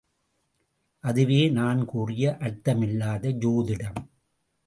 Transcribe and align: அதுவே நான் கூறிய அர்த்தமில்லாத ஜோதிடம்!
அதுவே 1.03 1.49
நான் 1.49 1.81
கூறிய 1.85 2.37
அர்த்தமில்லாத 2.39 3.33
ஜோதிடம்! 3.41 3.99